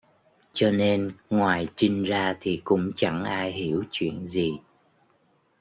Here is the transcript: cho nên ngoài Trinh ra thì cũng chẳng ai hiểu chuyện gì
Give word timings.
cho 0.53 0.71
nên 0.71 1.11
ngoài 1.29 1.67
Trinh 1.75 2.03
ra 2.03 2.35
thì 2.41 2.61
cũng 2.63 2.91
chẳng 2.95 3.23
ai 3.23 3.51
hiểu 3.51 3.83
chuyện 3.91 4.25
gì 4.25 4.59